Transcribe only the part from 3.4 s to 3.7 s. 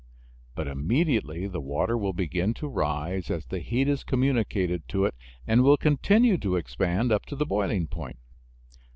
the